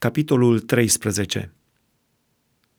[0.00, 1.52] Capitolul 13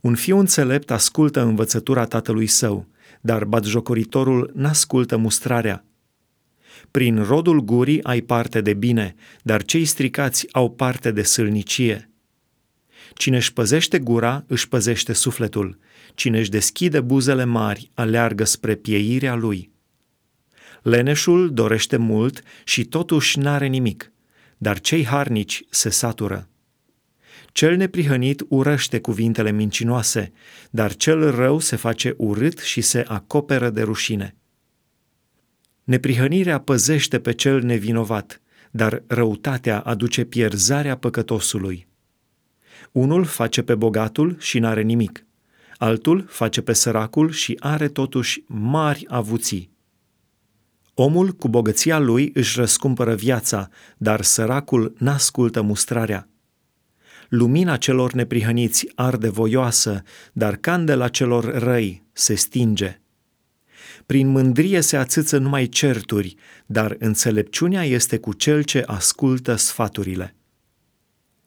[0.02, 2.88] Un fiu înțelept ascultă învățătura tatălui său,
[3.21, 5.85] dar batjocoritorul n-ascultă mustrarea.
[6.92, 12.09] Prin rodul gurii ai parte de bine, dar cei stricați au parte de sâlnicie.
[13.14, 15.78] Cine își păzește gura, își păzește sufletul.
[16.14, 19.72] Cine își deschide buzele mari, aleargă spre pieirea lui.
[20.82, 24.12] Leneșul dorește mult și totuși n-are nimic,
[24.58, 26.48] dar cei harnici se satură.
[27.52, 30.31] Cel neprihănit urăște cuvintele mincinoase,
[30.70, 34.35] dar cel rău se face urât și se acoperă de rușine.
[35.84, 41.88] Neprihănirea păzește pe cel nevinovat, dar răutatea aduce pierzarea păcătosului.
[42.91, 45.26] Unul face pe bogatul și n-are nimic,
[45.77, 49.71] altul face pe săracul și are totuși mari avuții.
[50.93, 56.29] Omul cu bogăția lui își răscumpără viața, dar săracul n-ascultă mustrarea.
[57.30, 62.99] Lumina celor neprihăniți arde voioasă, dar candela celor răi se stinge.
[64.05, 70.36] Prin mândrie se ațâță numai certuri, dar înțelepciunea este cu cel ce ascultă sfaturile.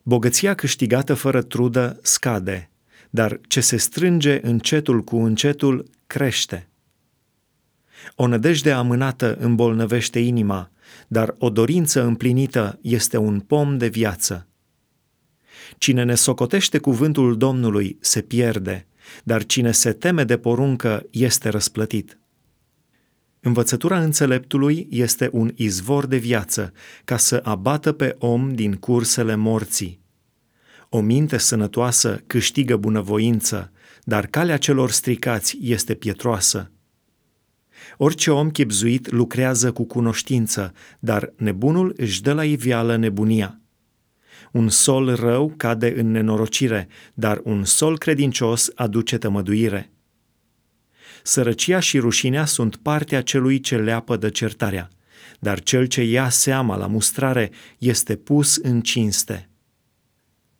[0.02, 2.70] Bogăția câștigată fără trudă scade,
[3.10, 6.68] dar ce se strânge încetul cu încetul crește.
[8.14, 10.70] O nădejde amânată îmbolnăvește inima,
[11.08, 14.46] dar o dorință împlinită este un pom de viață.
[15.78, 18.86] Cine ne socotește cuvântul Domnului se pierde,
[19.24, 22.16] dar cine se teme de poruncă este răsplătit.
[23.40, 26.72] Învățătura înțeleptului este un izvor de viață
[27.04, 30.00] ca să abată pe om din cursele morții.
[30.88, 33.72] O minte sănătoasă câștigă bunăvoință,
[34.04, 36.70] dar calea celor stricați este pietroasă.
[37.96, 43.61] Orice om chipzuit lucrează cu cunoștință, dar nebunul își dă la iveală nebunia.
[44.52, 49.92] Un sol rău cade în nenorocire, dar un sol credincios aduce tămăduire.
[51.22, 54.88] Sărăcia și rușinea sunt partea celui ce leapă de certarea,
[55.40, 59.46] dar cel ce ia seama la mustrare este pus în cinste.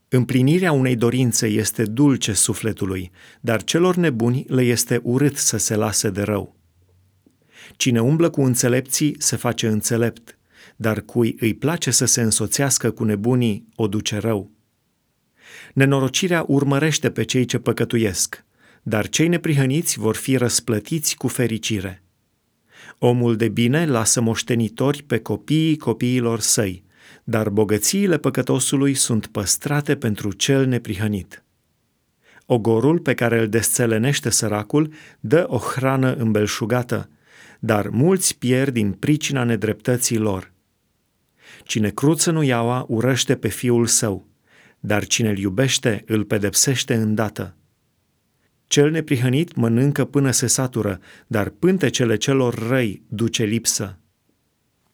[0.09, 3.11] Împlinirea unei dorințe este dulce sufletului,
[3.41, 6.57] dar celor nebuni le este urât să se lase de rău.
[7.77, 10.39] Cine umblă cu înțelepții se face înțelept,
[10.77, 14.51] dar cui îi place să se însoțească cu nebunii o duce rău.
[15.75, 18.45] Nenorocirea urmărește pe cei ce păcătuiesc,
[18.83, 22.03] dar cei neprihăniți vor fi răsplătiți cu fericire.
[22.99, 26.85] Omul de bine lasă moștenitori pe copiii copiilor săi,
[27.25, 31.45] dar bogățiile păcătosului sunt păstrate pentru cel neprihănit.
[32.47, 37.09] Ogorul pe care îl desțelenește săracul dă o hrană îmbelșugată,
[37.61, 40.52] dar mulți pierd din pricina nedreptății lor.
[41.65, 44.27] Cine cruță nu iaua urăște pe fiul său,
[44.81, 47.57] dar cine îl iubește îl pedepsește îndată.
[48.67, 53.99] Cel neprihănit mănâncă până se satură, dar pântecele celor răi duce lipsă.